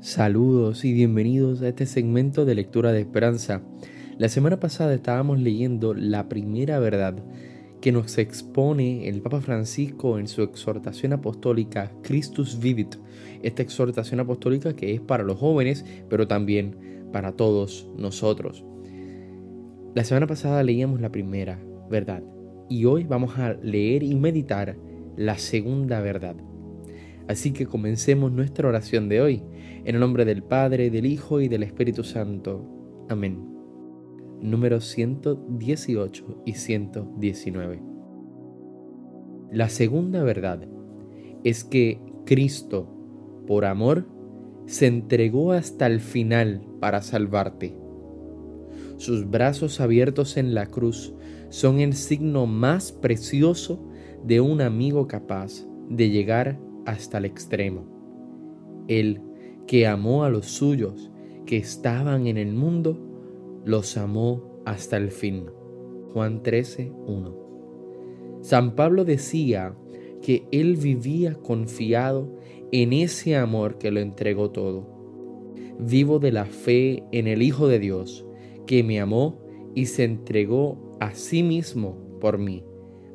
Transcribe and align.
Saludos 0.00 0.84
y 0.84 0.92
bienvenidos 0.92 1.60
a 1.60 1.68
este 1.68 1.84
segmento 1.84 2.44
de 2.44 2.54
lectura 2.54 2.92
de 2.92 3.00
esperanza. 3.00 3.62
La 4.16 4.28
semana 4.28 4.60
pasada 4.60 4.94
estábamos 4.94 5.40
leyendo 5.40 5.92
la 5.92 6.28
primera 6.28 6.78
verdad 6.78 7.16
que 7.80 7.90
nos 7.90 8.16
expone 8.16 9.08
el 9.08 9.20
Papa 9.22 9.40
Francisco 9.40 10.20
en 10.20 10.28
su 10.28 10.42
exhortación 10.42 11.14
apostólica 11.14 11.90
Christus 12.02 12.60
Vivit, 12.60 12.94
esta 13.42 13.62
exhortación 13.62 14.20
apostólica 14.20 14.76
que 14.76 14.94
es 14.94 15.00
para 15.00 15.24
los 15.24 15.36
jóvenes, 15.36 15.84
pero 16.08 16.28
también 16.28 17.08
para 17.12 17.32
todos 17.32 17.88
nosotros. 17.96 18.64
La 19.96 20.04
semana 20.04 20.28
pasada 20.28 20.62
leíamos 20.62 21.00
la 21.00 21.10
primera 21.10 21.58
verdad 21.90 22.22
y 22.68 22.84
hoy 22.84 23.02
vamos 23.02 23.36
a 23.36 23.54
leer 23.54 24.04
y 24.04 24.14
meditar 24.14 24.76
la 25.16 25.38
segunda 25.38 26.00
verdad. 26.00 26.36
Así 27.28 27.52
que 27.52 27.66
comencemos 27.66 28.32
nuestra 28.32 28.68
oración 28.68 29.10
de 29.10 29.20
hoy, 29.20 29.42
en 29.84 29.94
el 29.94 30.00
nombre 30.00 30.24
del 30.24 30.42
Padre, 30.42 30.88
del 30.88 31.04
Hijo 31.04 31.42
y 31.42 31.48
del 31.48 31.62
Espíritu 31.62 32.02
Santo. 32.02 32.64
Amén. 33.10 33.38
Números 34.40 34.86
118 34.86 36.42
y 36.46 36.54
119. 36.54 37.82
La 39.52 39.68
segunda 39.68 40.22
verdad 40.22 40.66
es 41.44 41.64
que 41.64 42.00
Cristo, 42.24 42.88
por 43.46 43.66
amor, 43.66 44.06
se 44.64 44.86
entregó 44.86 45.52
hasta 45.52 45.86
el 45.86 46.00
final 46.00 46.66
para 46.80 47.02
salvarte. 47.02 47.76
Sus 48.96 49.28
brazos 49.28 49.80
abiertos 49.80 50.38
en 50.38 50.54
la 50.54 50.66
cruz 50.66 51.14
son 51.50 51.80
el 51.80 51.92
signo 51.92 52.46
más 52.46 52.90
precioso 52.90 53.86
de 54.24 54.40
un 54.40 54.62
amigo 54.62 55.06
capaz 55.06 55.66
de 55.88 56.10
llegar 56.10 56.58
hasta 56.88 57.18
el 57.18 57.26
extremo. 57.26 57.84
Él, 58.88 59.20
que 59.66 59.86
amó 59.86 60.24
a 60.24 60.30
los 60.30 60.46
suyos 60.46 61.10
que 61.44 61.58
estaban 61.58 62.26
en 62.26 62.38
el 62.38 62.54
mundo, 62.54 62.98
los 63.66 63.98
amó 63.98 64.62
hasta 64.64 64.96
el 64.96 65.10
fin. 65.10 65.50
Juan 66.14 66.42
13, 66.42 66.90
1. 67.06 68.38
San 68.40 68.74
Pablo 68.74 69.04
decía 69.04 69.76
que 70.22 70.48
él 70.50 70.76
vivía 70.76 71.34
confiado 71.34 72.34
en 72.72 72.94
ese 72.94 73.36
amor 73.36 73.76
que 73.76 73.90
lo 73.90 74.00
entregó 74.00 74.50
todo. 74.50 74.86
Vivo 75.78 76.18
de 76.18 76.32
la 76.32 76.46
fe 76.46 77.02
en 77.12 77.26
el 77.26 77.42
Hijo 77.42 77.68
de 77.68 77.78
Dios, 77.78 78.24
que 78.66 78.82
me 78.82 78.98
amó 78.98 79.38
y 79.74 79.86
se 79.86 80.04
entregó 80.04 80.96
a 81.00 81.12
sí 81.12 81.42
mismo 81.42 81.98
por 82.18 82.38
mí. 82.38 82.64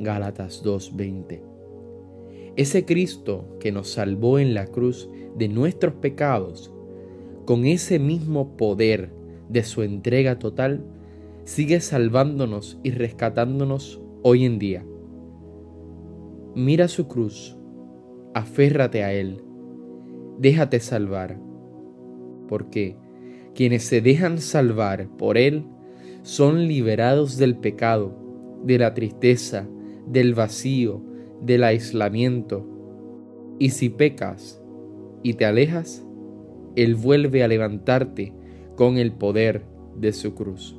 Gálatas 0.00 0.62
2:20. 0.64 1.47
Ese 2.58 2.84
Cristo 2.84 3.56
que 3.60 3.70
nos 3.70 3.88
salvó 3.88 4.40
en 4.40 4.52
la 4.52 4.66
cruz 4.66 5.08
de 5.36 5.46
nuestros 5.46 5.94
pecados, 5.94 6.72
con 7.44 7.64
ese 7.66 8.00
mismo 8.00 8.56
poder 8.56 9.12
de 9.48 9.62
su 9.62 9.84
entrega 9.84 10.40
total, 10.40 10.84
sigue 11.44 11.80
salvándonos 11.80 12.80
y 12.82 12.90
rescatándonos 12.90 14.00
hoy 14.24 14.44
en 14.44 14.58
día. 14.58 14.84
Mira 16.56 16.88
su 16.88 17.06
cruz, 17.06 17.56
aférrate 18.34 19.04
a 19.04 19.12
Él, 19.12 19.40
déjate 20.40 20.80
salvar, 20.80 21.38
porque 22.48 22.96
quienes 23.54 23.84
se 23.84 24.00
dejan 24.00 24.38
salvar 24.38 25.08
por 25.16 25.38
Él 25.38 25.64
son 26.22 26.66
liberados 26.66 27.36
del 27.36 27.56
pecado, 27.56 28.18
de 28.64 28.78
la 28.78 28.94
tristeza, 28.94 29.68
del 30.08 30.34
vacío, 30.34 31.07
del 31.42 31.64
aislamiento. 31.64 32.66
Y 33.58 33.70
si 33.70 33.88
pecas 33.88 34.62
y 35.22 35.34
te 35.34 35.44
alejas, 35.44 36.04
Él 36.76 36.94
vuelve 36.94 37.42
a 37.42 37.48
levantarte 37.48 38.32
con 38.76 38.98
el 38.98 39.12
poder 39.12 39.64
de 39.96 40.12
su 40.12 40.34
cruz. 40.34 40.77